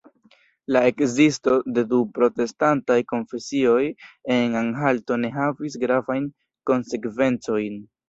La 0.77 0.81
ekzisto 0.91 1.53
de 1.75 1.83
du 1.91 1.99
protestantaj 2.15 2.97
konfesioj 3.13 3.85
en 4.39 4.59
Anhalto 4.65 5.21
ne 5.23 5.35
havis 5.39 5.81
gravajn 5.89 6.31
konsekvencojn. 6.73 7.83